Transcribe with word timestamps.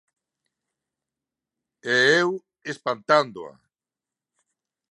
E 1.97 1.97
eu 2.19 2.29
espantándoa. 2.71 3.53